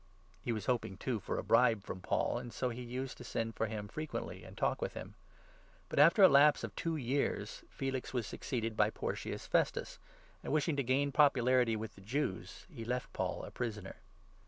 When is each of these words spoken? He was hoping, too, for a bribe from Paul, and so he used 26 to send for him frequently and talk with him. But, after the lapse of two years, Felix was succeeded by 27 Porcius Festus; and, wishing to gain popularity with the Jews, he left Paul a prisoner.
He 0.41 0.51
was 0.51 0.65
hoping, 0.65 0.97
too, 0.97 1.19
for 1.19 1.37
a 1.37 1.43
bribe 1.43 1.83
from 1.83 2.01
Paul, 2.01 2.39
and 2.39 2.51
so 2.51 2.69
he 2.69 2.81
used 2.81 3.17
26 3.17 3.17
to 3.17 3.23
send 3.23 3.55
for 3.55 3.67
him 3.67 3.87
frequently 3.87 4.43
and 4.43 4.57
talk 4.57 4.81
with 4.81 4.95
him. 4.95 5.13
But, 5.89 5.99
after 5.99 6.23
the 6.23 6.27
lapse 6.27 6.63
of 6.63 6.75
two 6.75 6.95
years, 6.97 7.63
Felix 7.69 8.11
was 8.11 8.25
succeeded 8.25 8.75
by 8.75 8.89
27 8.89 8.93
Porcius 8.99 9.45
Festus; 9.45 9.99
and, 10.43 10.51
wishing 10.51 10.75
to 10.75 10.81
gain 10.83 11.11
popularity 11.11 11.75
with 11.75 11.93
the 11.93 12.01
Jews, 12.01 12.65
he 12.67 12.83
left 12.83 13.13
Paul 13.13 13.43
a 13.43 13.51
prisoner. 13.51 13.97